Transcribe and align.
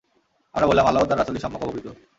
আমরা 0.55 0.67
বললাম, 0.67 0.85
আল্লাহ 0.85 1.01
ও 1.03 1.07
তাঁর 1.07 1.19
রাসূলই 1.19 1.41
সম্যক 1.43 1.61
অবহিত। 1.63 1.87